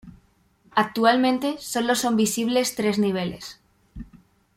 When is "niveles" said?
2.97-3.59